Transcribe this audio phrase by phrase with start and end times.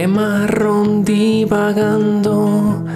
[0.00, 2.86] de marrón divagando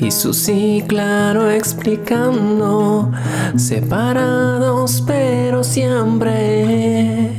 [0.00, 3.12] y Susi claro explicando,
[3.54, 7.32] separados pero siempre,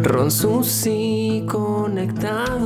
[0.00, 2.62] Ron Susi conectados.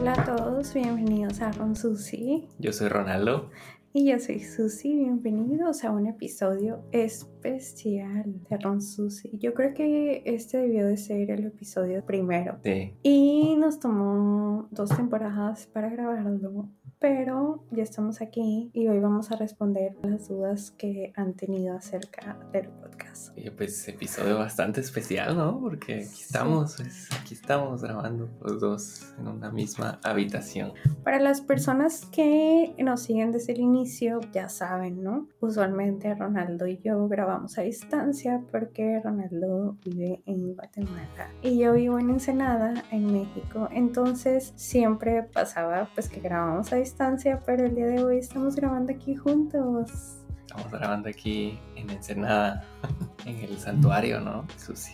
[0.00, 2.46] Hola a todos, bienvenidos a Ron Susi.
[2.60, 3.50] Yo soy Ronaldo.
[3.98, 9.38] Y yo soy Susi, bienvenidos a un episodio especial de Ron Susi.
[9.38, 12.58] Yo creo que este debió de ser el episodio primero.
[12.62, 12.92] Sí.
[13.02, 16.68] Y nos tomó dos temporadas para grabarlo,
[16.98, 22.38] pero ya estamos aquí y hoy vamos a responder las dudas que han tenido acerca
[22.52, 23.15] del podcast.
[23.56, 25.58] Pues episodio bastante especial, ¿no?
[25.60, 30.72] Porque aquí estamos, pues, aquí estamos grabando los dos en una misma habitación.
[31.04, 35.28] Para las personas que nos siguen desde el inicio, ya saben, ¿no?
[35.40, 41.98] Usualmente Ronaldo y yo grabamos a distancia porque Ronaldo vive en Guatemala y yo vivo
[41.98, 43.68] en Ensenada, en México.
[43.70, 48.92] Entonces siempre pasaba pues que grabamos a distancia, pero el día de hoy estamos grabando
[48.92, 50.25] aquí juntos.
[50.46, 52.64] Estamos grabando aquí en Ensenada,
[53.26, 54.46] en el santuario, ¿no?
[54.56, 54.92] Susi.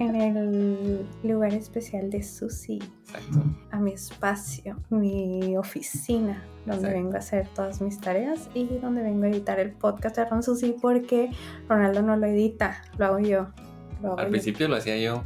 [0.00, 3.44] En el lugar especial de Susi, Exacto.
[3.70, 6.96] a mi espacio, mi oficina, donde Exacto.
[6.98, 10.42] vengo a hacer todas mis tareas y donde vengo a editar el podcast de Ron
[10.42, 11.30] Susi porque
[11.68, 13.46] Ronaldo no lo edita, lo hago yo.
[14.02, 14.30] Lo hago Al yo.
[14.30, 15.22] principio lo hacía yo,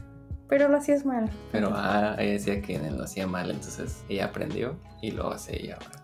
[0.49, 1.31] Pero lo hacías mal.
[1.53, 5.79] pero ah, ella decía que lo hacía mal, entonces ella aprendió y lo hace ella
[5.81, 6.00] ahora.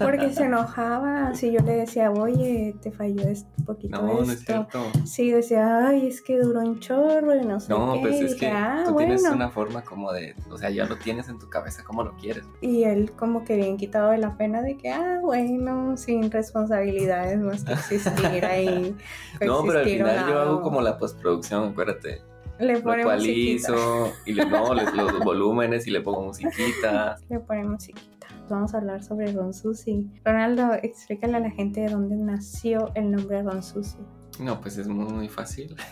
[0.00, 4.40] Porque se enojaba si yo le decía, oye, te falló este poquito No, no es
[4.40, 4.52] esto.
[4.52, 4.82] cierto.
[5.04, 8.00] Sí, decía, ay, es que duró un chorro y no sé No, qué.
[8.00, 9.14] pues es dije, que ah, tú bueno.
[9.14, 12.16] tienes una forma como de, o sea, ya lo tienes en tu cabeza como lo
[12.16, 12.44] quieres.
[12.60, 17.38] Y él como que bien quitado de la pena de que, ah, bueno, sin responsabilidades
[17.38, 18.96] más que existir ahí.
[19.46, 22.22] No, pero al final yo hago como la postproducción, acuérdate.
[22.58, 27.16] Le Lo ponemos ecualizo y le, no, les- los volúmenes y le pongo musiquita.
[27.28, 28.15] Le ponemos musiquita.
[28.48, 30.10] Vamos a hablar sobre Ron Susi.
[30.24, 33.98] Ronaldo, explícale a la gente de dónde nació el nombre Ron Susi.
[34.40, 35.74] No, pues es muy fácil.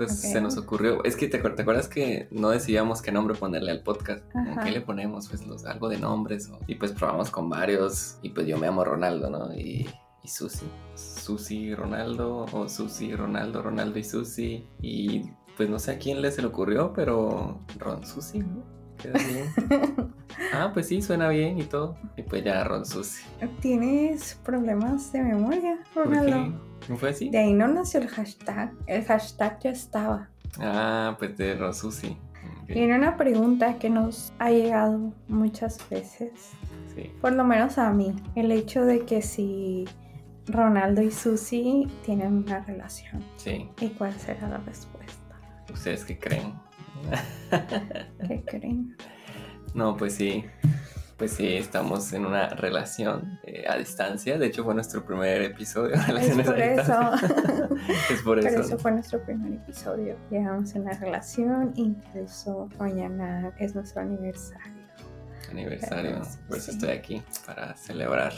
[0.00, 1.04] Pues se nos ocurrió.
[1.04, 4.24] Es que te, acuer- te acuerdas que no decidíamos qué nombre ponerle al podcast.
[4.34, 4.62] Ajá.
[4.62, 5.28] ¿Qué le ponemos?
[5.28, 6.48] Pues los, algo de nombres.
[6.48, 8.16] o- y pues probamos con varios.
[8.22, 9.52] Y pues yo me llamo Ronaldo, ¿no?
[9.52, 9.86] Y,
[10.22, 10.64] y Susi.
[10.94, 14.66] Susi Ronaldo o Susi Ronaldo, Ronaldo y Susi.
[14.80, 18.64] Y pues no sé a quién le se le ocurrió, pero Ron Susi, ¿no?
[19.02, 20.12] Queda bien.
[20.54, 21.96] ah, pues sí, suena bien y todo.
[22.16, 23.22] Y pues ya Ron Susi.
[23.60, 26.60] ¿Tienes problemas de memoria, ¿Por Ronaldo?
[26.88, 27.30] ¿No fue así?
[27.30, 28.72] De ahí no nació el hashtag.
[28.86, 30.28] El hashtag ya estaba.
[30.58, 32.16] Ah, pues de Ron Susi.
[32.62, 36.32] Ok, Tiene una pregunta que nos ha llegado muchas veces,
[36.94, 37.10] Sí.
[37.20, 39.84] por lo menos a mí, el hecho de que si
[40.46, 43.22] Ronaldo y Susi tienen una relación.
[43.36, 43.68] Sí.
[43.80, 45.20] ¿Y cuál será la respuesta?
[45.72, 46.54] ¿Ustedes qué creen?
[48.28, 48.96] ¿Qué creen?
[49.74, 50.44] no, pues sí.
[51.16, 54.38] Pues sí, estamos en una relación eh, a distancia.
[54.38, 57.10] De hecho, fue nuestro primer episodio de Es por a eso.
[58.10, 58.60] es por Pero eso.
[58.62, 60.16] eso fue nuestro primer episodio.
[60.30, 64.79] Llegamos en la relación, incluso mañana es nuestro aniversario.
[65.50, 66.22] Aniversario.
[66.48, 66.78] Por eso Sí.
[66.78, 68.32] estoy aquí, para celebrar.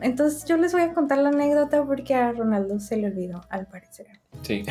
[0.00, 3.66] Entonces yo les voy a contar la anécdota porque a Ronaldo se le olvidó, al
[3.66, 4.06] parecer.
[4.42, 4.62] Sí.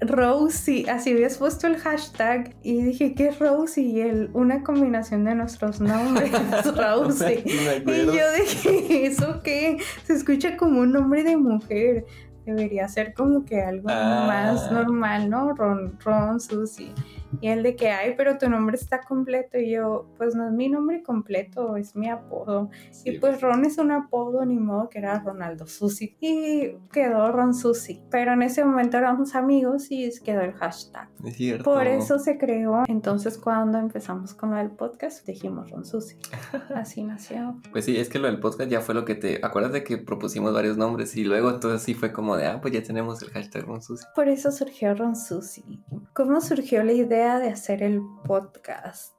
[0.00, 5.24] Rosie, así habías puesto el hashtag y dije que es Rosie y el, una combinación
[5.24, 6.30] de nuestros nombres,
[6.76, 7.42] Rosie.
[7.84, 9.78] No Y yo dije, ¿eso qué?
[10.04, 12.04] Se escucha como un nombre de mujer.
[12.44, 14.24] Debería ser como que algo Ah.
[14.28, 15.52] más normal, ¿no?
[15.54, 16.92] Ron, Ron, Susi.
[17.40, 19.58] Y él de que, ay, pero tu nombre está completo.
[19.58, 22.70] Y yo, pues no es mi nombre completo, es mi apodo.
[22.90, 26.16] Sí, Y pues Ron es un apodo, ni modo que era Ronaldo Susi.
[26.20, 28.02] Y quedó Ron Susi.
[28.10, 31.08] Pero en ese momento éramos amigos y quedó el hashtag.
[31.24, 31.64] es cierto.
[31.64, 32.84] Por eso se creó.
[32.88, 36.16] Entonces cuando empezamos con del podcast, dijimos Ron Susi.
[36.74, 37.60] Así nació.
[37.72, 39.40] Pues sí, es que lo del podcast ya fue lo que te.
[39.42, 42.82] Acuérdate que propusimos varios nombres y luego entonces sí fue como de, ah, pues ya
[42.82, 44.04] tenemos el hashtag Ron Susi.
[44.14, 45.82] Por eso surgió Ron Susi.
[46.14, 49.12] ¿Cómo surgió la idea de hacer el podcast?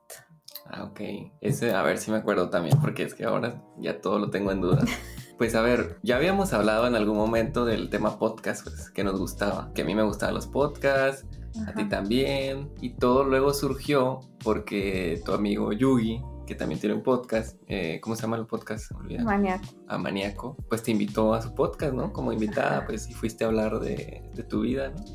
[0.65, 0.99] Ah, ok.
[1.41, 4.51] Ese, a ver si me acuerdo también, porque es que ahora ya todo lo tengo
[4.51, 4.83] en duda.
[5.37, 9.19] Pues a ver, ya habíamos hablado en algún momento del tema podcast, pues, que nos
[9.19, 9.71] gustaba.
[9.75, 11.27] Que a mí me gustaban los podcasts,
[11.67, 11.89] a ti Ajá.
[11.89, 12.71] también.
[12.81, 18.15] Y todo luego surgió porque tu amigo Yugi, que también tiene un podcast, eh, ¿cómo
[18.15, 18.91] se llama el podcast?
[19.23, 19.67] Maníaco.
[19.87, 22.11] A Maníaco, pues te invitó a su podcast, ¿no?
[22.11, 22.87] Como invitada, Ajá.
[22.87, 25.05] pues, y fuiste a hablar de, de tu vida, ¿no?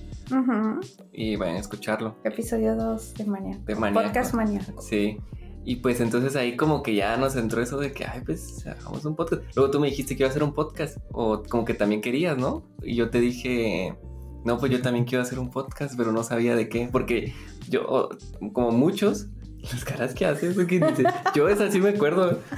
[1.12, 2.16] Y vayan a escucharlo.
[2.24, 3.64] Episodio 2 de Maníaco.
[3.64, 4.06] De Maníaco.
[4.06, 4.80] Podcast Maníaco.
[4.80, 5.18] Sí.
[5.64, 9.04] Y pues entonces ahí como que ya nos entró eso de que, ay, pues hagamos
[9.04, 9.42] un podcast.
[9.54, 10.98] Luego tú me dijiste que iba a hacer un podcast.
[11.12, 12.64] O como que también querías, ¿no?
[12.82, 13.96] Y yo te dije,
[14.44, 16.88] no, pues yo también quiero hacer un podcast, pero no sabía de qué.
[16.90, 17.32] Porque
[17.68, 18.08] yo,
[18.52, 19.28] como muchos,
[19.62, 21.04] Las caras que hace, eso que dice.
[21.34, 22.40] Yo es así me acuerdo.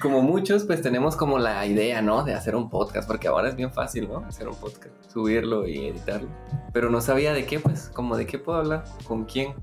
[0.00, 2.24] como muchos, pues tenemos como la idea, ¿no?
[2.24, 4.18] De hacer un podcast, porque ahora es bien fácil, ¿no?
[4.18, 6.28] Hacer un podcast, subirlo y editarlo.
[6.72, 9.54] Pero no sabía de qué, pues, como de qué puedo hablar, con quién,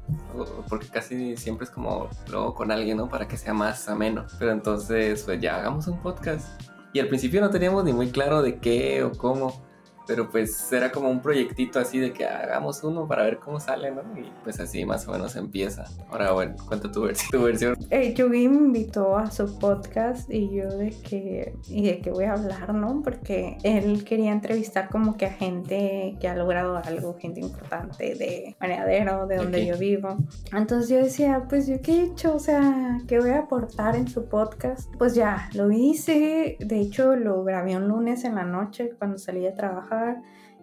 [0.70, 3.10] porque casi siempre es como luego con alguien, ¿no?
[3.10, 4.26] Para que sea más ameno.
[4.40, 6.62] Pero entonces, pues ya hagamos un podcast.
[6.94, 9.67] Y al principio no teníamos ni muy claro de qué o cómo
[10.08, 13.92] pero pues era como un proyectito así de que hagamos uno para ver cómo sale,
[13.92, 14.02] ¿no?
[14.18, 15.86] Y pues así más o menos empieza.
[16.10, 17.32] Ahora, bueno, cuenta tu, versión.
[17.32, 17.76] Tu versión.
[17.90, 22.34] Eh, me invitó a su podcast y yo de que, y de qué voy a
[22.34, 23.02] hablar, ¿no?
[23.04, 28.56] Porque él quería entrevistar como que a gente que ha logrado algo, gente importante de
[28.60, 30.18] Maneadero, de donde yo vivo.
[30.54, 34.08] Entonces yo decía, pues yo qué he hecho, o sea, ¿qué voy a aportar en
[34.08, 34.94] su podcast?
[34.98, 39.42] Pues ya, lo hice, de hecho lo grabé un lunes en la noche cuando salí
[39.42, 39.97] de trabajar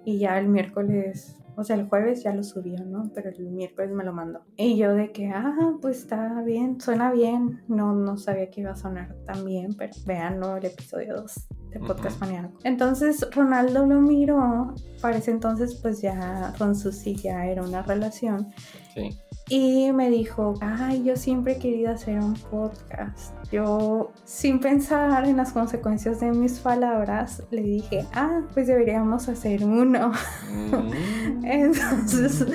[0.05, 3.11] y ya el miércoles, o sea, el jueves ya lo subió, ¿no?
[3.15, 4.41] Pero el miércoles me lo mandó.
[4.57, 7.63] Y yo de que, ah, pues está bien, suena bien.
[7.69, 11.81] No, no sabía que iba a sonar tan bien, pero veanlo el episodio 2 de
[11.81, 12.59] Podcast Maniaco.
[12.65, 18.49] Entonces Ronaldo lo miró, para ese entonces pues ya con Susi ya era una relación.
[18.95, 19.19] Sí.
[19.49, 23.35] Y me dijo, ay, yo siempre he querido hacer un podcast.
[23.53, 29.63] Yo, sin pensar en las consecuencias de mis palabras, le dije, ah, pues deberíamos hacer
[29.63, 30.13] uno.
[30.51, 31.45] Mm.
[31.45, 32.47] Entonces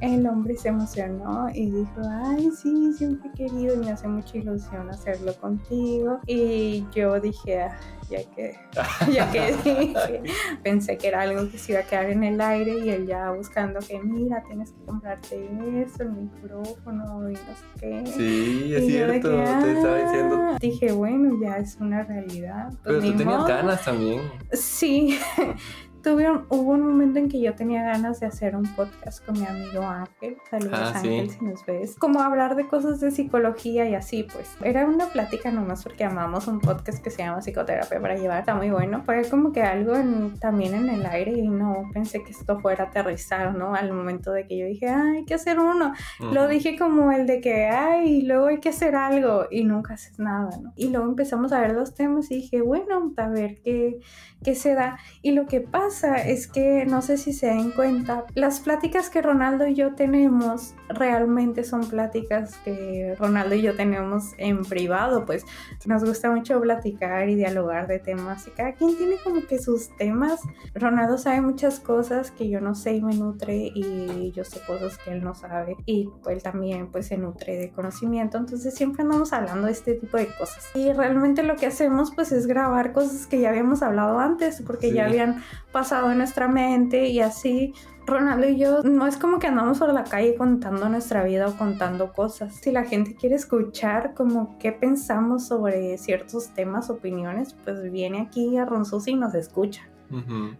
[0.00, 4.38] el hombre se emocionó y dijo, ay, sí, siempre he querido y me hace mucha
[4.38, 6.20] ilusión hacerlo contigo.
[6.28, 7.76] Y yo dije, ah,
[8.08, 8.54] ya que,
[9.12, 10.22] ya que dije,
[10.62, 13.30] pensé que era algo que se iba a quedar en el aire y él ya
[13.32, 15.48] buscando que, mira, tienes que comprarte
[15.82, 18.04] eso, el micrófono y no sé qué.
[18.06, 20.36] Sí, es cierto, te estaba diciendo.
[20.40, 22.72] Ah", dije, bueno, ya es una realidad.
[22.82, 24.22] Pero tú tenías ganas también.
[24.52, 25.18] Sí,
[26.14, 29.82] hubo un momento en que yo tenía ganas de hacer un podcast con mi amigo
[29.82, 30.36] Ángel.
[30.48, 31.96] Saludos ah, Ángel si nos ves.
[31.96, 34.56] Como hablar de cosas de psicología y así, pues.
[34.62, 38.40] Era una plática nomás porque amamos un podcast que se llama Psicoterapia para llevar.
[38.40, 39.02] Está muy bueno.
[39.04, 39.94] Fue como que algo
[40.40, 43.74] también en el aire y no pensé que esto fuera a aterrizar, ¿no?
[43.74, 45.92] Al momento de que yo dije, ay, hay que hacer uno.
[46.20, 50.18] Lo dije como el de que, ay, luego hay que hacer algo y nunca haces
[50.18, 50.72] nada, ¿no?
[50.76, 53.98] Y luego empezamos a ver los temas y dije, bueno, a ver qué,
[54.44, 54.98] qué se da.
[55.22, 59.22] Y lo que pasa es que no sé si se den cuenta, las pláticas que
[59.22, 65.44] Ronaldo y yo tenemos realmente son pláticas que Ronaldo y yo tenemos en privado, pues
[65.86, 69.94] nos gusta mucho platicar y dialogar de temas y cada quien tiene como que sus
[69.96, 70.40] temas.
[70.74, 74.98] Ronaldo sabe muchas cosas que yo no sé y me nutre y yo sé cosas
[74.98, 79.32] que él no sabe y él también pues se nutre de conocimiento, entonces siempre andamos
[79.32, 80.64] hablando de este tipo de cosas.
[80.74, 84.92] Y realmente lo que hacemos pues es grabar cosas que ya habíamos hablado antes porque
[84.92, 87.72] ya habían pasado en nuestra mente y así.
[88.06, 91.56] Ronaldo y yo no es como que andamos por la calle contando nuestra vida o
[91.56, 92.54] contando cosas.
[92.54, 98.56] Si la gente quiere escuchar como qué pensamos sobre ciertos temas, opiniones, pues viene aquí
[98.58, 99.88] a Ronsus y nos escucha.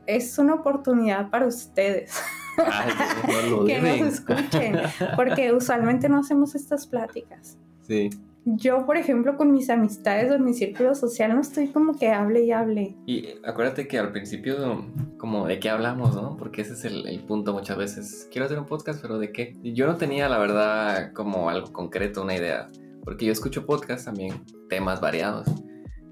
[0.07, 2.21] Es una oportunidad para ustedes.
[3.67, 4.81] que nos escuchen,
[5.15, 7.59] porque usualmente no hacemos estas pláticas.
[7.83, 8.11] Sí
[8.47, 12.45] yo, por ejemplo, con mis amistades o mi círculo social no estoy como que hable
[12.45, 12.95] y hable.
[13.05, 14.87] Y acuérdate que al principio,
[15.19, 16.37] como de qué hablamos, ¿no?
[16.37, 18.29] Porque ese es el, punto muchas veces.
[18.31, 19.57] Quiero hacer un podcast, pero ¿de qué?
[19.65, 22.69] Yo no tenía, la verdad, como algo concreto, una idea.
[23.03, 25.49] Porque yo escucho podcasts también, temas variados,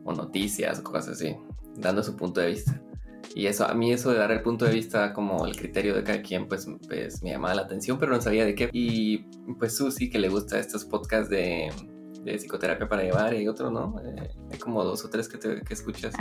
[0.03, 1.37] o noticias, cosas así,
[1.77, 2.83] dando su punto de vista.
[3.37, 6.03] Y eso, a mí eso de dar el punto de vista como el criterio de
[6.03, 8.71] cada quien, pues, pues me llamaba la atención, pero no sabía de qué.
[8.73, 9.19] Y
[9.59, 11.71] pues Susi, que le gusta estos podcasts de
[12.25, 14.01] de psicoterapia para llevar y hay otro, ¿no?
[14.05, 16.15] Eh, hay como dos o tres que, te, que escuchas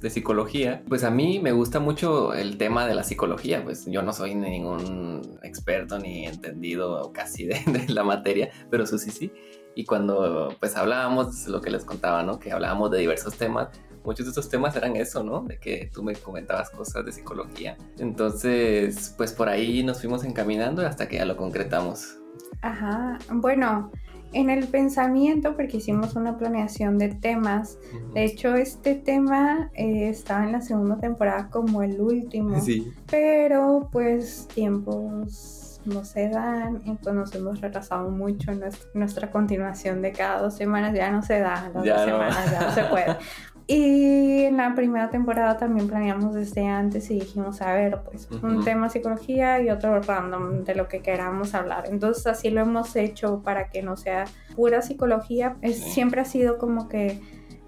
[0.00, 0.82] de psicología.
[0.88, 4.34] Pues a mí me gusta mucho el tema de la psicología, pues yo no soy
[4.34, 9.32] ningún experto ni entendido casi de, la materia, pero sí, sí.
[9.76, 12.38] Y cuando pues hablábamos, lo que les contaba, ¿no?
[12.38, 13.68] Que hablábamos de diversos temas,
[14.04, 15.42] muchos de estos temas eran eso, ¿no?
[15.42, 17.76] De que tú me comentabas cosas de psicología.
[17.98, 22.18] Entonces, pues por ahí nos fuimos encaminando hasta que ya lo concretamos.
[22.62, 23.90] Ajá, bueno,
[24.34, 27.78] en el pensamiento, porque hicimos una planeación de temas.
[28.12, 32.60] De hecho, este tema eh, estaba en la segunda temporada como el último.
[32.60, 32.92] Sí.
[33.10, 38.62] Pero pues tiempos no se dan y pues nos hemos retrasado mucho en
[38.94, 40.94] nuestra, continuación de cada dos semanas.
[40.94, 43.16] Ya no se da, las dos semanas ya no se puede.
[43.66, 48.62] Y en la primera temporada también planeamos desde antes y dijimos, a ver, pues un
[48.62, 51.84] tema psicología y otro random de lo que queramos hablar.
[51.88, 55.56] Entonces así lo hemos hecho para que no sea pura psicología.
[55.62, 57.20] Es, Siempre ha sido como que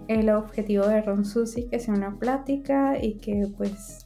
[0.07, 4.05] el objetivo de Ron Susi, que sea una plática y que pues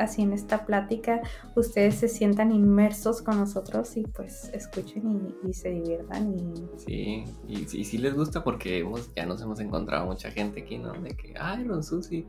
[0.00, 1.20] así en esta plática
[1.54, 6.34] ustedes se sientan inmersos con nosotros y pues escuchen y, se diviertan.
[6.34, 6.54] Y...
[6.78, 10.92] Sí, y, sí les gusta porque ya nos hemos encontrado mucha gente aquí, ¿no?
[10.92, 12.26] De que, ay, Ron Susi.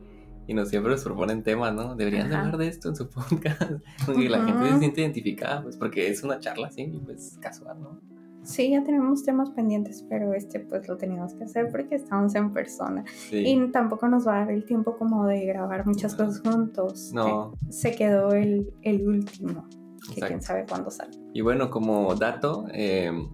[0.48, 1.94] Y nos siempre nos proponen temas, ¿no?
[1.94, 3.74] Deberían hablar de esto en su podcast.
[4.06, 8.11] Porque la gente se siente identificada, pues porque es una charla así, pues casual, ¿no?
[8.42, 12.52] Sí, ya tenemos temas pendientes, pero este pues lo teníamos que hacer porque estamos en
[12.52, 13.04] persona.
[13.30, 17.12] Y tampoco nos va a dar el tiempo como de grabar muchas cosas juntos.
[17.12, 17.54] No.
[17.70, 19.68] Se quedó el, el último,
[20.14, 21.12] que quién sabe cuándo sale.
[21.32, 23.28] Y bueno, como dato, em,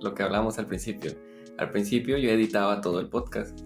[0.00, 1.12] lo que hablamos al principio.
[1.56, 3.58] Al principio yo editaba todo el podcast.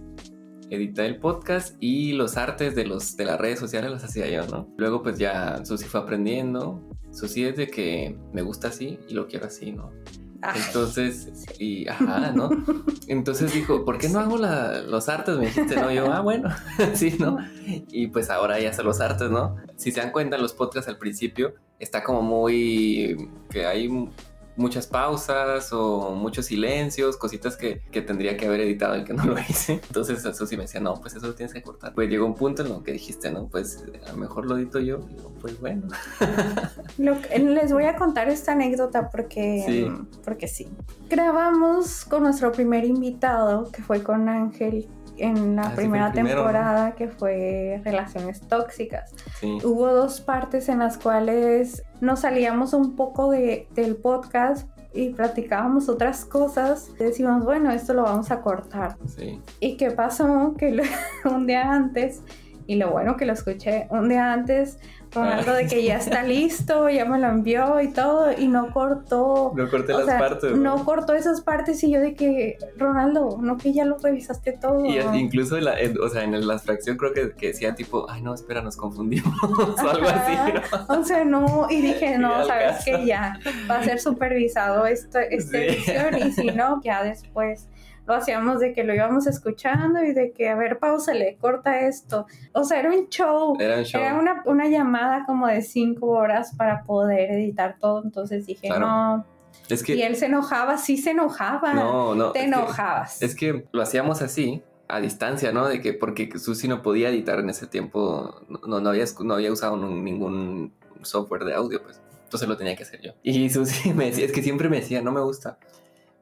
[0.70, 4.46] Edité el podcast y los artes de, los, de las redes sociales los hacía yo,
[4.48, 4.68] ¿no?
[4.76, 6.82] Luego pues ya Susi fue aprendiendo.
[7.10, 9.90] Susi es de que me gusta así y lo quiero así, ¿no?
[10.54, 12.50] Entonces, y ajá, ¿no?
[13.06, 15.36] Entonces dijo, ¿por qué no hago los artes?
[15.36, 16.50] Me dijiste, no, yo, ah, bueno,
[16.94, 17.38] sí, ¿no?
[17.66, 19.56] Y pues ahora ya hace los artes, ¿no?
[19.76, 23.88] Si se dan cuenta, los podcasts al principio está como muy, que hay
[24.56, 29.24] muchas pausas o muchos silencios, cositas que, que, tendría que haber editado y que no
[29.24, 29.80] lo hice.
[29.86, 31.94] Entonces eso sí me decía, no, pues eso lo tienes que cortar.
[31.94, 34.80] Pues llegó un punto en lo que dijiste, no, pues a lo mejor lo edito
[34.80, 35.00] yo.
[35.10, 35.88] Y pues bueno.
[36.98, 39.86] les voy a contar esta anécdota porque sí.
[40.24, 40.68] porque sí.
[41.08, 47.08] Grabamos con nuestro primer invitado, que fue con Ángel, en la ah, primera temporada que
[47.08, 49.14] fue Relaciones Tóxicas.
[49.42, 55.88] Hubo dos partes en las cuales nos salíamos un poco de, del podcast y platicábamos
[55.88, 56.90] otras cosas.
[56.98, 58.96] Decimos, bueno, esto lo vamos a cortar.
[59.60, 60.54] ¿Y qué pasó?
[60.58, 60.82] Que
[61.24, 62.22] un día antes,
[62.66, 64.78] y lo bueno que lo escuché, un día antes
[65.12, 69.52] Ronaldo de que ya está listo, ya me lo envió y todo, y no cortó.
[69.54, 70.56] No corté las partes.
[70.56, 74.84] No cortó esas partes y yo de que, Ronaldo, no que ya lo revisaste todo.
[74.84, 78.34] Y incluso, en o sea, en la fracción creo que, que, decía tipo, ay no,
[78.34, 80.34] espera, nos confundimos o algo así.
[80.88, 83.38] O sea, no, y dije, no, sabes que ya
[83.70, 87.68] va a ser supervisado esta, esta edición y si no, ya después
[88.06, 91.80] lo hacíamos de que lo íbamos escuchando y de que, a ver, pausa, le corta
[91.80, 92.26] esto.
[92.52, 93.56] O sea, era un show.
[93.58, 94.00] Era, un show.
[94.00, 98.02] era una, una, llamada como de cinco horas para poder editar todo.
[98.04, 99.26] Entonces dije, no.
[99.68, 101.74] Es que, y él se enojaba, sí se enojaba.
[101.74, 102.30] No, no.
[102.30, 103.20] Te enojabas.
[103.22, 105.66] es que lo hacíamos así, a distancia, ¿no?
[105.66, 109.50] De que porque Susi no podía editar en ese tiempo, no, no, había, no había
[109.50, 110.72] usado ningún
[111.02, 112.00] software de audio, pues.
[112.24, 113.12] Entonces lo tenía que hacer yo.
[113.22, 115.58] Y Susi me decía, es que siempre me decía, no me gusta.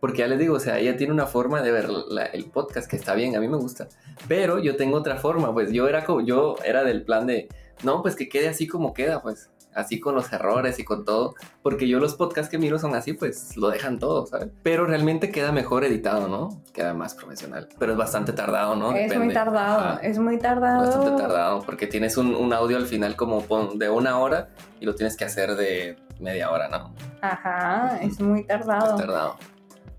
[0.05, 1.89] Porque ya les digo, o sea, ella tiene una forma de ver
[2.35, 3.89] el podcast que está bien, a mí me gusta.
[4.29, 7.49] Pero yo tengo otra forma, pues yo era como, yo era del plan de,
[7.85, 11.35] no, pues que quede así como queda, pues así con los errores y con todo,
[11.63, 14.51] porque yo los podcasts que miro son así, pues lo dejan todo, ¿sabes?
[14.63, 16.63] Pero realmente queda mejor editado, ¿no?
[16.75, 18.93] Queda más profesional, pero es bastante tardado, ¿no?
[18.93, 20.85] Es muy tardado, es muy tardado.
[20.85, 23.43] Bastante tardado, porque tienes un, un, audio al final como
[23.77, 26.95] de una hora y lo tienes que hacer de media hora, ¿no?
[27.23, 28.97] Ajá, es muy tardado.
[28.97, 29.54] Es tardado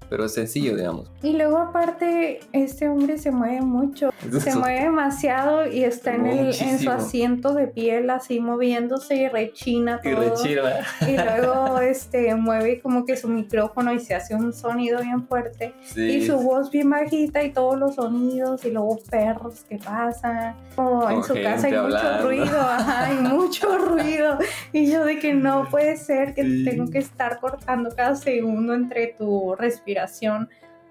[0.10, 1.12] pero es sencillo, digamos.
[1.24, 6.56] Y luego aparte, este hombre se mueve mucho, se mueve demasiado y está en, el,
[6.62, 10.12] en su asiento de piel así moviéndose y rechina todo.
[10.12, 10.62] Y rechina.
[11.02, 15.74] Y luego este, mueve como que su micrófono y se hace un sonido bien fuerte.
[15.96, 20.56] Y su voz bien bajita y todos los sonidos y luego perros que pasan.
[20.76, 24.38] Como en su casa hay mucho ruido, ajá, hay mucho ruido.
[24.72, 29.08] Y yo de que no puede ser que tengo que estar cortando cada segundo entre
[29.18, 29.95] tu respiración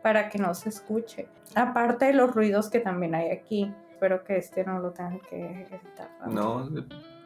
[0.03, 1.29] para que no se escuche.
[1.55, 3.73] Aparte de los ruidos que también hay aquí.
[3.91, 6.11] Espero que este no lo tengan que editar.
[6.29, 6.69] No,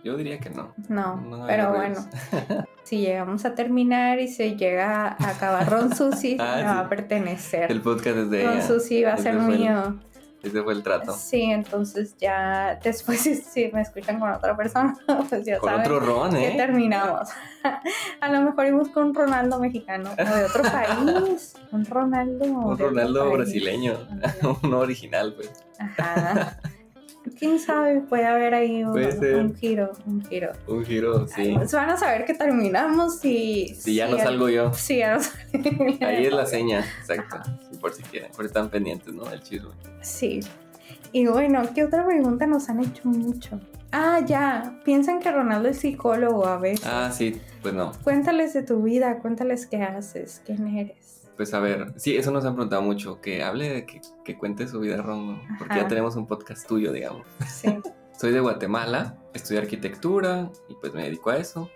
[0.04, 0.74] yo diría que no.
[0.88, 1.96] No, pero bueno.
[2.84, 6.88] si llegamos a terminar y se llega a acabar Ron Susi, ah, me va a
[6.88, 7.70] pertenecer.
[7.70, 9.98] El podcast es de Ron Susi va a ser mío.
[10.42, 11.12] Ese fue el trato.
[11.12, 13.20] Sí, entonces ya después
[13.52, 14.96] si me escuchan con otra persona,
[15.28, 16.50] pues ya con otro Ron, ¿eh?
[16.50, 17.28] Que terminamos.
[18.20, 21.54] A lo mejor íbamos con un Ronaldo mexicano o de otro país.
[21.72, 22.44] Un Ronaldo.
[22.44, 23.98] Un Ronaldo brasileño.
[24.62, 25.52] Uno original, pues.
[25.78, 26.58] Ajá.
[27.38, 28.94] Quién sabe, puede haber ahí un,
[29.54, 30.52] giro, un giro.
[30.66, 31.52] Un giro, sí.
[31.54, 33.74] Pues van a saber que terminamos y...
[33.78, 34.72] Si ya no salgo yo.
[34.72, 37.38] Sí, ya no salgo Ahí es la seña, exacto.
[37.80, 39.30] por si quieren, por si están pendientes, ¿no?
[39.30, 39.70] El chisme.
[40.02, 40.40] Sí.
[41.12, 43.60] Y bueno, ¿qué otra pregunta nos han hecho mucho?
[43.92, 44.80] Ah, ya.
[44.84, 46.86] Piensan que Ronaldo es psicólogo a veces.
[46.86, 47.92] Ah, sí, pues no.
[48.04, 51.17] Cuéntales de tu vida, cuéntales qué haces, quién eres.
[51.38, 54.66] Pues a ver, sí, eso nos han preguntado mucho, que hable, de que, que cuente
[54.66, 57.24] su vida, Ron, porque ya tenemos un podcast tuyo, digamos.
[57.48, 57.78] Sí.
[58.18, 61.70] Soy de Guatemala, estudié arquitectura y pues me dedico a eso,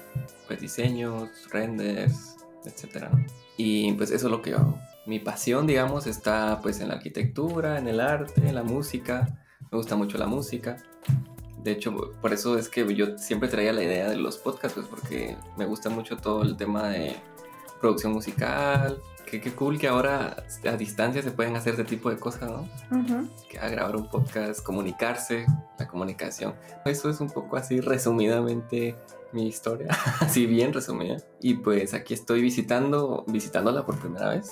[0.48, 3.12] pues diseños, renders, etcétera.
[3.56, 4.80] Y pues eso es lo que yo hago.
[5.06, 9.28] Mi pasión, digamos, está pues en la arquitectura, en el arte, en la música.
[9.70, 10.78] Me gusta mucho la música.
[11.62, 14.88] De hecho, por eso es que yo siempre traía la idea de los podcasts, pues
[14.88, 17.14] porque me gusta mucho todo el tema de
[17.80, 18.98] producción musical.
[19.26, 22.68] Que qué cool que ahora a distancia se pueden hacer ese tipo de cosas, ¿no?
[22.90, 23.28] Ujú.
[23.48, 25.46] Que a grabar un podcast, comunicarse,
[25.78, 26.54] la comunicación.
[26.84, 28.96] Eso es un poco así resumidamente
[29.32, 29.88] mi historia,
[30.20, 31.16] así bien resumida.
[31.40, 34.50] Y pues aquí estoy visitando, visitándola por primera vez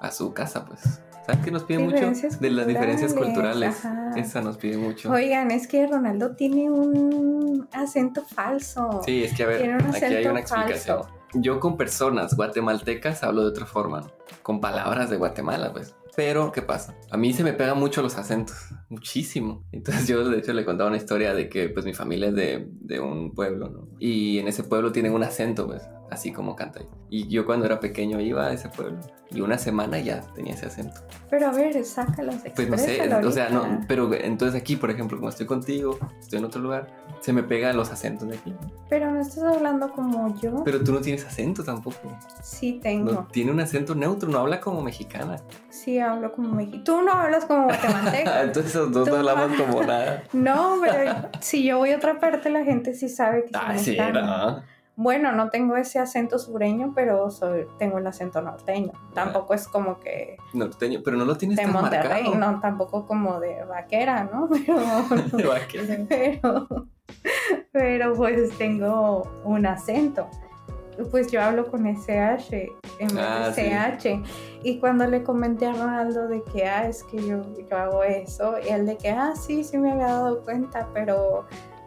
[0.00, 1.00] a su casa, pues.
[1.26, 2.12] ¿Saben qué nos pide mucho?
[2.40, 4.12] De las diferencias culturales, ajá.
[4.16, 5.10] Esa nos pide mucho.
[5.10, 9.02] Oigan, es que Ronaldo tiene un acento falso.
[9.04, 11.02] Sí, es que a ver, aquí hay una explicación.
[11.34, 14.10] Yo con personas guatemaltecas hablo de otra forma,
[14.42, 15.94] con palabras de Guatemala, pues.
[16.14, 16.96] Pero, ¿qué pasa?
[17.10, 18.56] A mí se me pegan mucho los acentos,
[18.88, 19.64] muchísimo.
[19.70, 22.66] Entonces yo, de hecho, le contaba una historia de que, pues, mi familia es de,
[22.70, 23.88] de un pueblo.
[23.98, 26.80] Y en ese pueblo tienen un acento, pues, así como canta.
[27.10, 28.98] Y yo cuando era pequeño iba a ese pueblo
[29.30, 31.00] y una semana ya tenía ese acento.
[31.30, 35.16] Pero a ver, sácalos, Pues no sé, o sea, no, pero entonces aquí, por ejemplo,
[35.18, 36.86] como estoy contigo, estoy en otro lugar,
[37.20, 38.54] se me pegan los acentos de aquí.
[38.88, 40.62] Pero no estás hablando como yo.
[40.64, 42.16] Pero tú no tienes acento tampoco.
[42.42, 43.12] Sí tengo.
[43.12, 45.36] No, tiene un acento neutro, no habla como mexicana.
[45.70, 46.84] Sí hablo como mexicano.
[46.84, 48.30] Tú no hablas como guatemalteco.
[48.42, 50.22] Entonces los dos no hablamos como nada.
[50.32, 53.78] no, pero si yo voy a otra parte, la gente sí sabe que soy Ay,
[53.78, 54.22] sí, mexicana.
[54.22, 54.75] no.
[54.98, 58.92] Bueno, no tengo ese acento sureño, pero soy, tengo el acento norteño.
[59.12, 62.52] Tampoco es como que Norteño, pero no lo tienes de tan Monterrey, marcado.
[62.52, 64.48] no, tampoco como de vaquera, ¿no?
[64.66, 65.98] Pero, De vaquera.
[66.08, 66.86] pero,
[67.72, 70.28] pero pues tengo un acento.
[71.10, 74.22] Pues yo hablo con SH en vez Ah, de CH.
[74.62, 78.54] Y cuando le comenté a Ronaldo de que, ah, es que yo, yo hago eso,
[78.66, 81.44] y él de que, ah, sí, sí me había dado cuenta, pero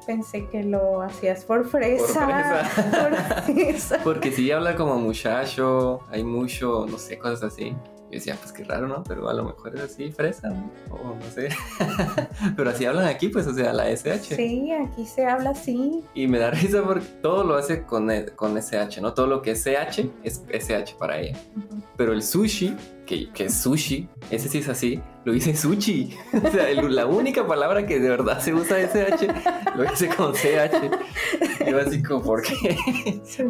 [0.09, 2.25] pensé que lo hacías por fresa.
[2.25, 2.91] fresa.
[3.45, 3.99] Por fresa.
[4.03, 7.75] Porque si habla como muchacho, hay mucho, no sé, cosas así.
[8.11, 9.03] Yo decía, pues qué raro, ¿no?
[9.03, 10.71] Pero a lo mejor es así, fresa, ¿no?
[10.89, 11.49] O no sé.
[12.55, 14.35] Pero así hablan aquí, pues, o sea, la SH.
[14.35, 16.03] Sí, aquí se habla así.
[16.15, 19.13] Y me da risa porque todo lo hace con, e- con SH, ¿no?
[19.13, 21.38] Todo lo que es CH es SH para ella.
[21.55, 21.81] Ujú.
[21.97, 26.17] Pero el sushi, que, que es sushi, ese sí es así, lo dice sushi.
[26.43, 29.27] O sea, el- la única palabra que de verdad se usa SH,
[29.75, 30.89] lo dice con CH.
[31.69, 32.75] Yo así como, ¿por qué?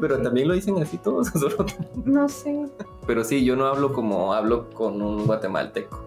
[0.01, 1.27] Pero también lo dicen así todos.
[1.34, 1.65] solo-
[2.03, 2.65] No sé.
[3.10, 6.04] Pero sí, yo no hablo como hablo con un guatemalteco.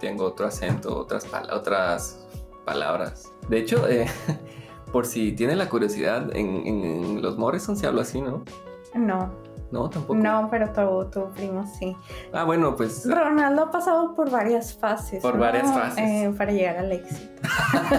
[0.00, 2.26] Tengo otro acento, otras, pala- otras
[2.64, 3.32] palabras.
[3.48, 4.06] De hecho, eh,
[4.92, 8.42] por si tienen la curiosidad, en, en los Morrison se habla así, ¿no?
[8.96, 9.30] No,
[9.70, 10.16] No, tampoco.
[10.16, 11.96] no, pero tu, tu primo sí.
[12.32, 15.22] Ah, bueno, pues Ronaldo ha pasado por varias fases.
[15.22, 15.40] Por ¿no?
[15.42, 15.98] varias fases.
[15.98, 17.40] Eh, para llegar al éxito.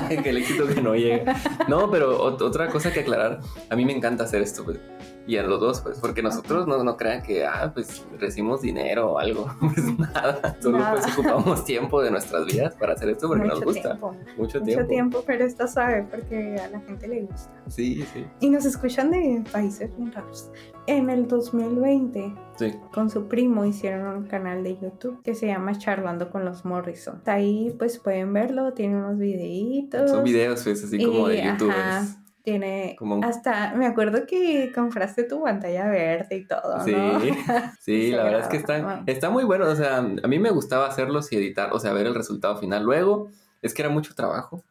[0.22, 1.34] que el éxito que no llega.
[1.70, 4.80] No, pero ot- otra cosa que aclarar, a mí me encanta hacer esto, pues.
[5.28, 9.12] Y a los dos, pues, porque nosotros no, no crean que, ah, pues, recibimos dinero
[9.12, 9.46] o algo.
[9.60, 10.94] Pues nada, solo Nada.
[11.02, 13.82] pues ocupamos tiempo de nuestras vidas para hacer esto porque Mucho nos gusta.
[13.90, 14.12] tiempo.
[14.14, 14.88] Mucho Mucho tiempo.
[14.88, 17.52] tiempo, pero está suave porque a la gente le gusta.
[17.68, 18.26] Sí, sí.
[18.40, 20.50] Y nos escuchan de países bien raros.
[20.88, 22.74] En el 2020, Sí.
[22.94, 27.22] con su primo, hicieron un canal de YouTube que se llama Charlando con los Morrison.
[27.26, 30.10] Ahí pues pueden verlo, tiene unos videitos.
[30.10, 31.78] Son videos, pues, así como de youtubers.
[31.78, 32.06] ajá,
[32.48, 37.20] tiene Como- hasta, me acuerdo que compraste tu pantalla verde y todo, Sí, ¿no?
[37.82, 39.66] sí, la verdad es que está, está muy bueno.
[39.68, 42.86] O sea, a mí me gustaba hacerlos y editar, o sea, ver el resultado final.
[42.86, 43.28] Luego,
[43.62, 44.64] es que era mucho trabajo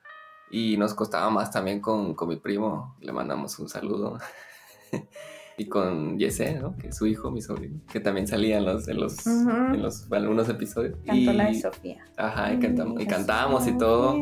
[0.50, 2.96] y nos costaba más también con, con mi primo.
[3.02, 4.20] Le mandamos un saludo.
[5.58, 6.78] y con Yese, ¿no?
[6.78, 9.50] Que es su hijo, mi sobrino, que también salía en los, en los, Ujú.
[9.50, 10.96] en los algunos episodios.
[11.04, 12.04] Cantó y, la de Sofía.
[12.16, 14.16] Ajá, y cantamos, y cantábamos y todo.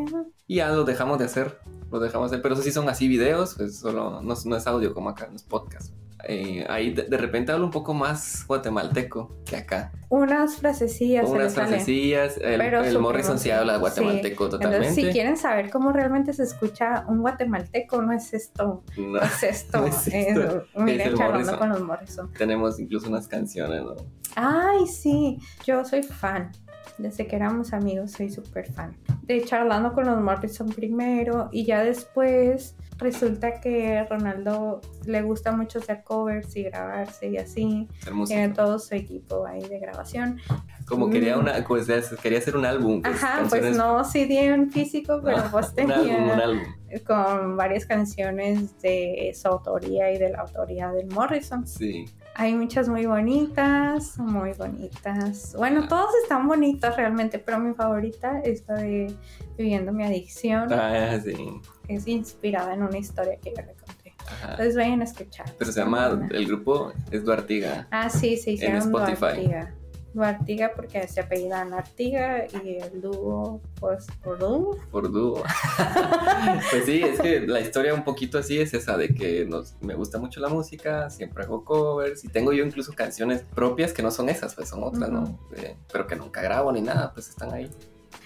[0.49, 1.59] Y ya lo dejamos de hacer,
[2.01, 5.27] dejamos pero eso sí son así videos, pues solo no, no es audio como acá,
[5.29, 5.93] no es podcast.
[6.27, 9.93] Eh, ahí de, de repente hablo un poco más guatemalteco que acá.
[10.09, 11.27] Unas frasecillas.
[11.29, 13.81] se Unas frasecillas, el, el Morrison sí habla Sí.
[13.81, 15.03] guatemalteco Entonces, totalmente.
[15.03, 19.79] si quieren saber cómo realmente se escucha un guatemalteco, no es esto, No, es esto.
[19.83, 20.65] No es es- esto.
[20.77, 22.33] miren, Es charlando con los Morrison.
[22.33, 23.95] tenemos incluso unas canciones, ¿no?
[24.35, 26.51] Ay, sí, yo soy fan.
[26.99, 28.97] Desde que éramos amigos soy súper fan.
[29.23, 35.81] De charlando con los Morrison primero y ya después resulta que Ronaldo le gusta mucho
[35.81, 37.89] hacer covers y grabarse y así.
[38.27, 40.39] Tiene todo su equipo ahí de grabación.
[40.87, 41.41] Como quería Mm.
[41.41, 41.89] una, pues,
[42.23, 43.03] quería hacer un álbum.
[43.03, 46.63] pues, Ajá, pues no CD en físico, pero Ah, pues un tenía álbum, un álbum.
[47.07, 51.67] con varias canciones de su autoría y de la autoría del Morrison.
[51.67, 52.05] Sí.
[52.37, 55.55] Hay muchas muy bonitas, muy bonitas.
[55.57, 59.15] Bueno, todas están bonitas realmente, pero mi favorita es la de
[59.57, 60.73] Viviendo mi adicción.
[60.73, 61.61] Ah, sí.
[61.87, 64.15] Es inspirada en una historia que yo le conté.
[64.27, 64.51] Ajá.
[64.51, 65.47] Entonces vayan a escuchar.
[65.57, 67.87] Pero se llama, el grupo es Duartiga.
[67.93, 69.21] Ah, sí, se hicieron Spotify.
[69.21, 69.75] Duartiga.
[70.15, 74.79] Duartiga porque se apellidan Artiga y el dúo, pues, por dúo.
[74.93, 75.43] Por dúo.
[76.71, 79.95] pues sí, es que la historia un poquito así es esa de que nos, me
[79.95, 84.13] gusta mucho la música, siempre hago covers y tengo yo incluso canciones propias que no
[84.13, 85.37] son esas, pues son otras, ¿no?
[85.57, 87.69] Eh, pero que nunca grabo ni nada, pues están ahí.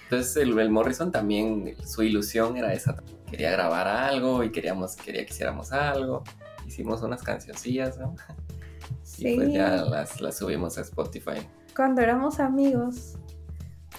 [0.03, 5.25] Entonces el, el, Morrison también, su ilusión era esa, quería grabar algo y queríamos, quería
[5.25, 6.23] que hiciéramos algo.
[6.67, 8.15] Hicimos unas cancioncillas, ¿no?
[8.15, 8.29] Sí.
[9.19, 11.45] Y pues ya las, las subimos a Spotify.
[11.75, 13.17] Cuando éramos amigos,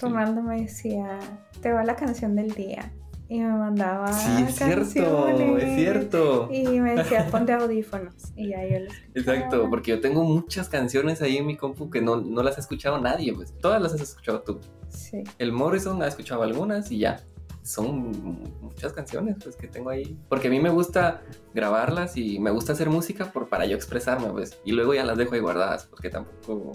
[0.01, 1.19] Ronaldo me decía,
[1.61, 2.91] te va la canción del día.
[3.31, 4.11] Y me mandaba.
[4.11, 6.49] Sí, es cierto, es cierto.
[6.51, 8.13] Y me decía, ponte audífonos.
[8.35, 12.01] Y ya yo les Exacto, porque yo tengo muchas canciones ahí en mi compu que
[12.01, 13.53] no, no las ha escuchado nadie, pues.
[13.61, 14.59] Todas las has escuchado tú.
[14.89, 15.23] Sí.
[15.37, 17.21] El Morrison ha escuchado algunas y ya.
[17.63, 18.11] Son
[18.59, 20.19] muchas canciones pues que tengo ahí.
[20.27, 21.21] Porque a mí me gusta
[21.53, 24.59] grabarlas y me gusta hacer música por, para yo expresarme, pues.
[24.65, 26.73] Y luego ya las dejo ahí guardadas, porque tampoco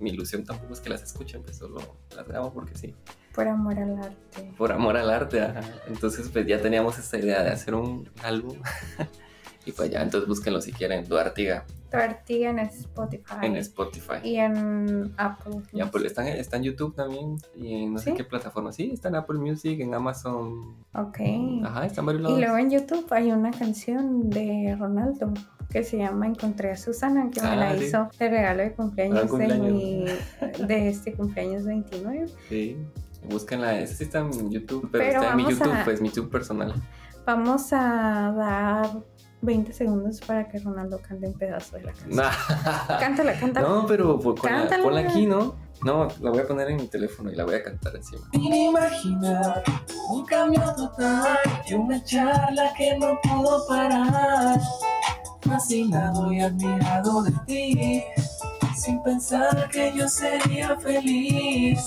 [0.00, 1.80] mi ilusión tampoco es que las escuchen, pues solo
[2.16, 2.94] las grabo porque sí.
[3.34, 4.54] Por amor al arte.
[4.56, 5.62] Por amor al arte, ajá.
[5.86, 8.58] Entonces pues ya teníamos esta idea de hacer un álbum.
[9.66, 11.64] y pues ya, entonces búsquenlo si quieren, Duartiga.
[11.90, 13.34] Duartiga en Spotify.
[13.42, 14.14] En Spotify.
[14.22, 15.62] Y en Apple.
[15.72, 18.72] Y Apple, está, está en YouTube también y en no sé qué plataforma.
[18.72, 20.76] Sí, está en Apple Music, en Amazon.
[20.94, 21.18] Ok.
[21.64, 22.38] Ajá, está en varios lados.
[22.38, 25.32] Y luego en YouTube hay una canción de Ronaldo
[25.70, 27.84] que se llama Encontré a Susana, que Ah, me la sí.
[27.84, 29.66] hizo de regalo de cumpleaños, Ah, cumpleaños.
[29.66, 32.26] De, mi, de este cumpleaños 29.
[32.48, 32.76] Sí.
[33.28, 36.08] Búsquenla, esa sí está en YouTube, pero, Pero está en mi YouTube, a- pues mi
[36.08, 36.74] YouTube personal.
[37.26, 38.90] Vamos a dar
[39.42, 42.24] 20 segundos para que Ronaldo cante un pedazo de la canción.
[43.00, 43.68] Cántala, cántala.
[43.68, 44.82] No, pero pues, ponla, Cántala.
[44.82, 45.54] ponla aquí, ¿no?
[45.82, 48.22] No, la voy a poner en mi teléfono y la voy a cantar encima.
[48.32, 49.62] imaginar
[50.10, 54.60] un cambio total y una charla que no pudo parar.
[55.40, 58.04] Fascinado y admirado de ti,
[58.76, 61.80] sin pensar que yo sería feliz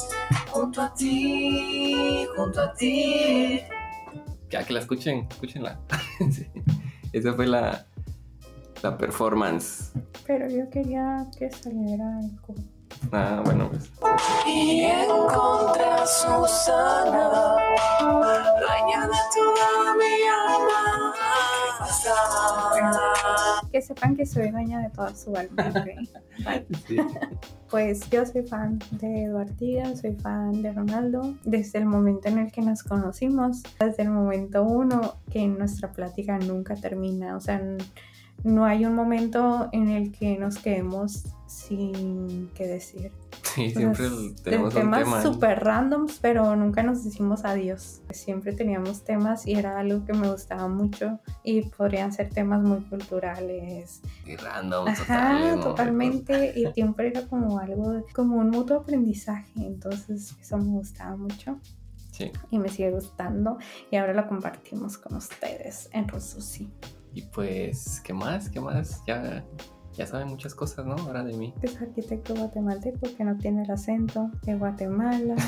[0.49, 3.61] junto a ti, junto a ti.
[4.49, 5.79] Ya que la escuchen, escúchenla.
[6.31, 6.47] Sí.
[7.13, 7.85] Esa fue la,
[8.83, 9.91] la performance.
[10.27, 12.55] Pero yo quería que saliera algo.
[13.11, 13.89] Ah, bueno, pues.
[14.45, 17.55] Y encontré a Susana,
[17.99, 21.13] dueña de toda mi alma.
[23.71, 25.73] Que sepan que soy dueña de toda su alma.
[27.69, 31.33] Pues yo soy fan de Eduardo, soy fan de Ronaldo.
[31.43, 36.37] Desde el momento en el que nos conocimos, desde el momento uno, que nuestra plática
[36.37, 37.35] nunca termina.
[37.35, 37.59] O sea,
[38.43, 43.11] no hay un momento en el que nos quedemos sin qué decir.
[43.43, 44.07] Sí, siempre
[44.43, 45.21] tenemos temas tema.
[45.21, 48.01] súper randoms, pero nunca nos decimos adiós.
[48.09, 52.81] Siempre teníamos temas y era algo que me gustaba mucho y podrían ser temas muy
[52.85, 54.01] culturales.
[54.25, 55.63] Y random, Ajá, totales, ¿no?
[55.63, 56.53] totalmente.
[56.59, 59.51] Y siempre era como algo, como un mutuo aprendizaje.
[59.57, 61.59] Entonces eso me gustaba mucho
[62.11, 62.31] Sí.
[62.49, 63.57] y me sigue gustando.
[63.91, 66.71] Y ahora lo compartimos con ustedes en Rosusi.
[67.13, 68.49] Y pues, ¿qué más?
[68.49, 69.01] ¿Qué más?
[69.07, 69.43] Ya,
[69.93, 70.95] ya saben muchas cosas, ¿no?
[70.95, 71.53] Ahora de mí.
[71.61, 75.35] Es arquitecto guatemalteco que no tiene el acento de Guatemala.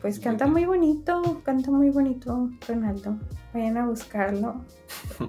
[0.00, 3.16] Pues canta muy bonito, canta muy bonito Ronaldo.
[3.52, 4.64] Vayan a buscarlo.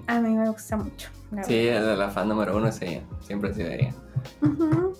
[0.06, 1.08] A mí me gusta mucho.
[1.32, 1.98] la Sí, verdad.
[1.98, 3.02] la, fan número uno es ella.
[3.20, 3.92] Siempre ha sido ella.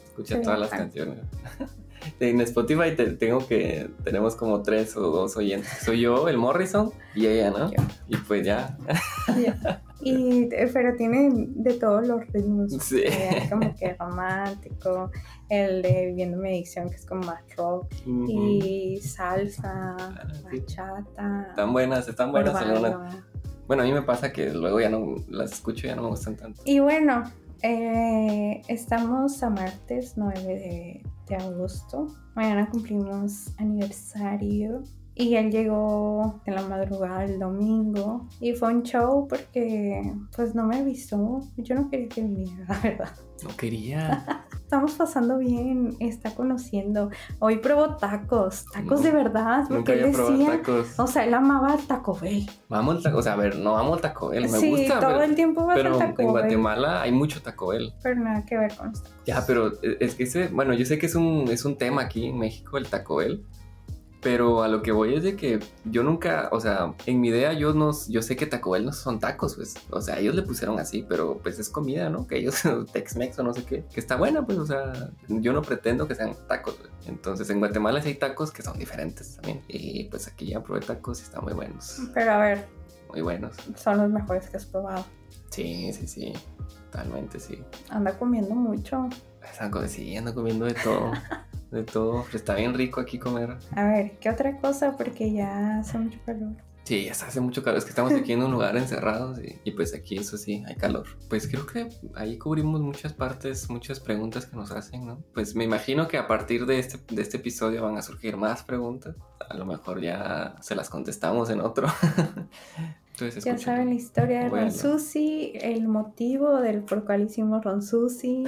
[0.09, 0.79] Escucha Sí, todas las fan.
[0.81, 1.19] canciones.
[2.19, 5.69] En Spotify te- tengo que tenemos como tres o dos oyentes.
[5.85, 7.71] Soy yo, el Morrison y ella, ¿no?
[7.71, 7.83] Yo.
[8.09, 8.77] Y pues ya.
[9.41, 9.83] Ya.
[10.03, 12.73] Y, eh, pero tiene de todos los ritmos.
[12.81, 13.03] Sí.
[13.05, 15.11] Eh, Como que romántico,
[15.49, 19.97] el de Viviendo mi adicción, que es como más rock, y salsa,
[20.51, 20.59] sí.
[20.59, 23.17] bachata, Están buenas, están buenas algunas.
[23.67, 26.37] Bueno, a mí me pasa que luego ya no las escucho ya no me gustan
[26.37, 26.61] tanto.
[26.65, 27.23] Y bueno,
[27.63, 32.09] eh, estamos a martes 9 de, de agosto.
[32.35, 34.83] Mañana cumplimos aniversario.
[35.21, 38.27] Y él llegó en la madrugada del domingo.
[38.41, 41.47] Y fue un show porque pues no me avisó.
[41.59, 43.11] Yo no quería que viniera, la verdad.
[43.43, 44.47] No quería.
[44.71, 47.11] Estamos pasando bien, está conociendo.
[47.41, 49.65] Hoy probó tacos, tacos de verdad.
[49.69, 50.99] Porque él decía, tacos.
[50.99, 52.49] o sea, él amaba el Taco Bell.
[52.69, 55.01] Vamos al taco, o sea, a ver, no amo el Taco Bell, me sí, gusta,
[55.01, 56.43] todo pero, el tiempo va pero al Taco en Bell.
[56.43, 57.93] Guatemala hay mucho Taco Bell.
[58.01, 59.11] Pero nada que ver con esto.
[59.27, 62.27] Ya, pero es que ese, bueno, yo sé que es un, es un tema aquí
[62.27, 63.45] en México, el Taco Bell,
[64.23, 67.53] pero a lo que voy es de que yo nunca, o sea, en mi idea
[67.55, 70.43] yo no, yo sé que Taco Bell no son tacos, pues, o sea, ellos le
[70.43, 72.27] pusieron así, pero pues es comida, ¿no?
[72.27, 72.57] Que ellos,
[72.93, 76.15] Tex-Mex o no sé qué, que está buena, pues, o sea, yo no pretendo que
[76.15, 76.91] sean tacos, pues.
[77.07, 80.81] Entonces en Guatemala sí hay tacos que son diferentes también, y pues aquí ya probé
[80.81, 82.67] tacos y están muy buenos, Pero a ver,
[83.09, 83.57] muy buenos.
[83.77, 85.05] son los mejores que has probado.
[85.51, 86.33] Sí, sí, sí,
[86.91, 87.63] totalmente sí.
[87.89, 89.09] Anda comiendo mucho.
[89.73, 91.11] Co- sí, ando comiendo de todo.
[91.71, 92.25] de todo.
[92.33, 93.59] Está bien rico aquí comer.
[93.73, 94.97] A ver, ¿qué otra cosa?
[94.97, 96.53] Porque ya hace mucho calor.
[96.85, 97.79] Sí, ya hace mucho calor.
[97.79, 100.75] Es que estamos aquí en un lugar encerrados y, y, pues aquí, eso sí, hay
[100.75, 101.07] calor.
[101.29, 105.23] Pues creo que ahí cubrimos muchas partes, muchas preguntas que nos hacen, ¿no?
[105.33, 108.65] Pues me imagino que a partir de este, de este episodio van a surgir más
[108.65, 109.15] preguntas.
[109.49, 111.87] A lo mejor ya se las contestamos en otro.
[113.13, 117.83] Entonces, ya saben la historia de Ron Susi, el motivo del por cual hicimos Ron
[117.83, 118.45] Susi.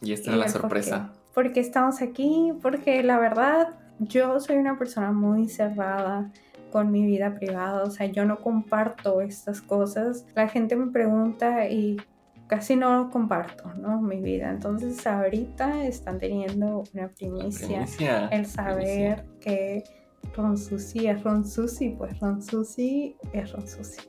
[0.00, 1.12] Y esta es la sorpresa.
[1.34, 6.30] Por qué estamos aquí, porque la verdad, yo soy una persona muy cerrada
[6.70, 10.26] con mi vida privada, o sea, yo no comparto estas cosas.
[10.34, 11.96] La gente me pregunta y
[12.46, 14.00] casi no comparto, ¿no?
[14.00, 14.50] Mi vida.
[14.50, 17.86] Entonces ahorita están teniendo una primicia,
[18.30, 19.84] el saber que
[20.36, 24.00] Ron Susi es Ron Susi, pues Ron Susi es Ron Susi.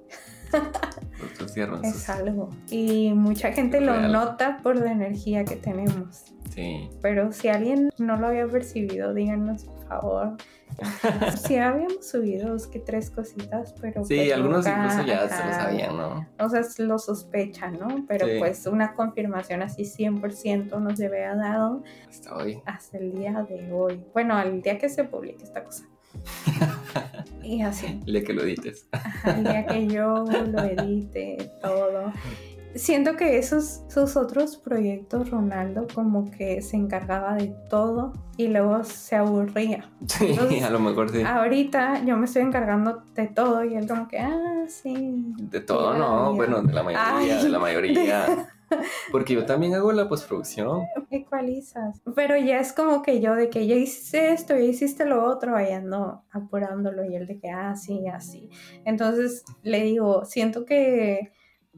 [1.84, 2.50] es algo.
[2.70, 6.34] Y mucha gente lo nota por la energía que tenemos.
[6.56, 6.90] Sí.
[7.02, 10.38] Pero si alguien no lo había percibido, díganos por favor.
[11.46, 14.06] sí, habíamos subido dos que tres cositas, pero.
[14.06, 16.28] Sí, pues algunos incluso ya se lo sabían, ¿no?
[16.40, 18.06] O sea, lo sospechan, ¿no?
[18.08, 21.84] Pero pues una confirmación así 100% nos haber dado.
[22.10, 22.62] Hasta hoy.
[22.66, 24.02] Hasta el día de hoy.
[24.14, 25.86] Bueno, al día que se publique esta cosa.
[27.44, 28.02] y así.
[28.06, 28.88] El día que lo edites.
[29.26, 32.14] el día que yo lo edite, todo
[32.76, 38.84] siento que esos, sus otros proyectos, Ronaldo, como que se encargaba de todo y luego
[38.84, 39.90] se aburría.
[40.08, 41.22] Sí, a lo mejor sí.
[41.24, 45.26] Ahorita yo me estoy encargando de todo y él como que, ah, sí.
[45.38, 48.50] De todo, no, bueno, de la mayoría, de la mayoría.
[49.12, 50.84] Porque yo también hago la postproducción.
[51.10, 52.02] Ecualizas.
[52.16, 55.56] Pero ya es como que yo de que ya hice esto, ya hiciste lo otro,
[55.56, 58.50] ahí ando apurándolo y él de que, ah, sí, así.
[58.84, 61.32] Entonces le digo, siento que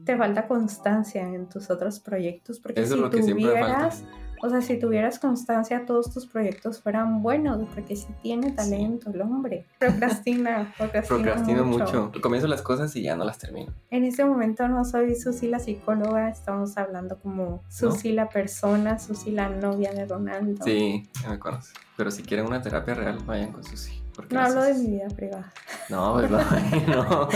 [0.04, 2.94] te falta constancia en tus otros proyectos, porque si
[3.32, 4.04] tuvieras,
[4.40, 9.20] o sea, si tuvieras constancia, todos tus proyectos fueran buenos, porque si tiene talento el
[9.22, 9.66] hombre.
[9.78, 12.12] Procrastina, procrastina Procrastino mucho.
[12.22, 13.72] Comienzo las cosas y ya no las termino.
[13.90, 19.30] En este momento no soy Susi la psicóloga, estamos hablando como Susi la persona, Susi
[19.30, 20.64] la novia de Ronaldo.
[20.64, 21.72] Sí, ya me conoce.
[21.96, 24.07] Pero si quieren una terapia real, vayan con Susi.
[24.30, 25.52] No hablo de mi vida privada.
[25.88, 26.38] No, pues no,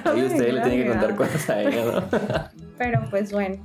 [0.04, 0.16] no.
[0.16, 2.04] y usted le tiene que contar cosas a ella, ¿no?
[2.78, 3.56] Pero pues bueno,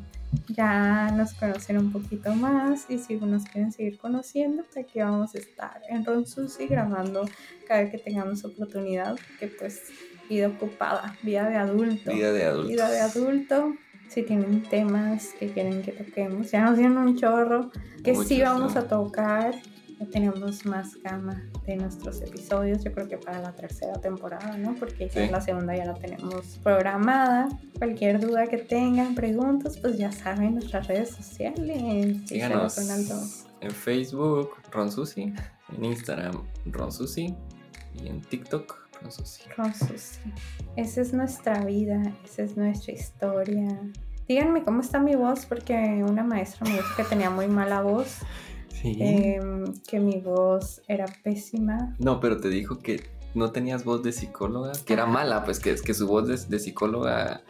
[0.49, 5.35] ya nos conocen un poquito más y si nos quieren seguir conociendo, pues aquí vamos
[5.35, 7.25] a estar en Ron Susi grabando
[7.67, 9.83] cada vez que tengamos oportunidad, que pues
[10.29, 12.11] vida ocupada, vida de adulto.
[12.11, 12.69] Vida de adulto.
[12.69, 13.73] Vida de adulto.
[14.09, 17.71] Si tienen temas que quieren que toquemos, ya nos dieron un chorro
[18.03, 19.55] que sí vamos a tocar
[19.99, 24.75] ya tenemos más gama de nuestros episodios, yo creo que para la tercera temporada, ¿no?
[24.75, 27.47] Porque ya la segunda ya la tenemos programada.
[27.77, 32.27] Cualquier duda que tengan, preguntas, pues ya saben nuestras redes sociales.
[32.27, 32.77] Síganos
[33.61, 35.33] en Facebook, Ronsusi,
[35.75, 37.35] en Instagram, Ronsusi,
[37.93, 39.43] y en TikTok, Ronsusi.
[39.55, 40.19] Ronsusi.
[40.75, 43.79] Esa es nuestra vida, esa es nuestra historia.
[44.27, 48.19] Díganme cómo está mi voz, porque una maestra me dijo que tenía muy mala voz.
[48.83, 51.95] Em, que mi voz era pésima.
[51.99, 55.75] No, pero te dijo que no tenías voz de psicóloga, que era mala, pues que,
[55.75, 57.41] que su voz de, psicóloga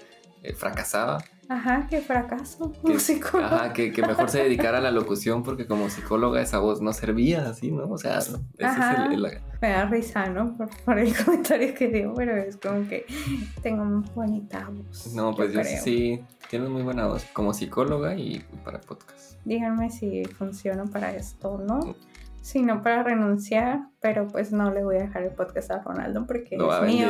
[0.44, 1.24] eh, fracasaba.
[1.50, 3.56] Ajá, que fracaso como psicóloga.
[3.56, 7.50] Ajá, que, mejor se dedicara a la locución porque como psicóloga esa voz no servía
[7.50, 7.86] así, ¿no?
[7.86, 10.58] O sea, ese es el, Me da risa, ¿no?
[10.86, 13.06] Por, el comentario que digo, pero es como que
[13.62, 15.14] tengo muy bonita voz.
[15.14, 19.40] No, pues yo, sí, tienes muy buena voz como psicóloga y para podcast.
[19.46, 21.78] Díganme si funciona para esto, ¿no?
[21.78, 21.96] Mm.
[22.42, 26.28] Si no para renunciar, pero pues no le voy a dejar el podcast a Ronaldo
[26.28, 27.08] porque es mío.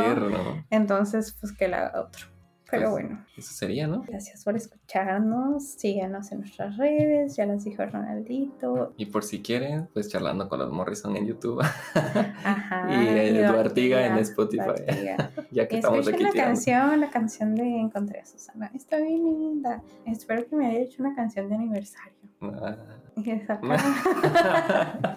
[0.70, 2.35] Entonces, pues que le haga otro.
[2.70, 3.26] Pero pues, bueno.
[3.38, 4.04] Eso sería, ¿no?
[4.08, 5.64] Gracias por escucharnos.
[5.64, 7.36] Síganos en nuestras redes.
[7.36, 8.94] Ya las dijo Ronaldito.
[8.98, 11.62] Y por si quieren, pues charlando con los Morrison en YouTube.
[11.94, 12.88] Ajá.
[12.90, 14.84] y Eduardo Artiga en Spotify.
[15.52, 16.24] ya que estamos aquí.
[16.24, 18.72] la canción, la canción de Encontré a Susana.
[18.74, 19.84] Está bien linda.
[20.06, 22.14] Espero que me haya hecho una canción de aniversario.
[22.42, 22.76] Ah.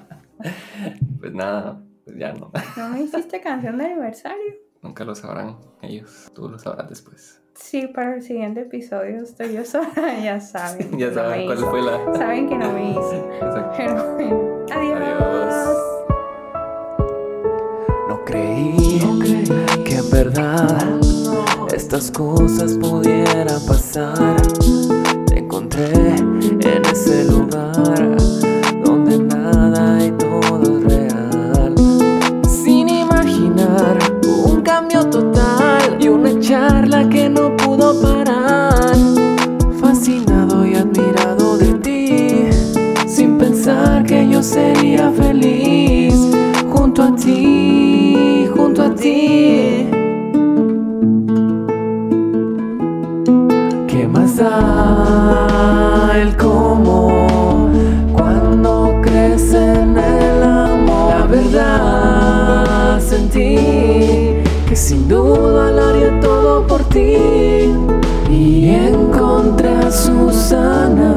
[1.20, 2.52] pues nada, pues ya no.
[2.76, 4.67] ¿No me hiciste canción de aniversario?
[4.82, 7.40] Nunca lo sabrán ellos, tú lo sabrás después.
[7.54, 10.96] Sí, para el siguiente episodio estoy yo sola, ya saben.
[10.96, 12.14] ya saben cuál fue la.
[12.16, 13.24] Saben que no me hice.
[13.76, 15.78] Pero bueno, adiós.
[18.08, 19.00] No creí,
[19.84, 21.00] que en verdad
[21.74, 24.36] estas cosas pudieran pasar.
[25.26, 28.16] Te encontré en ese lugar
[56.14, 57.70] el cómo
[58.12, 61.10] cuando crece en el amor.
[61.10, 63.56] La verdad sentí
[64.68, 67.72] que sin duda lo haría todo por ti
[68.30, 71.14] y encontré a Susana,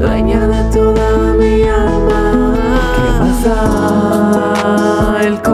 [0.00, 2.54] dueña de toda mi alma.
[2.96, 3.56] ¿Qué pasa?
[5.22, 5.53] El cómo.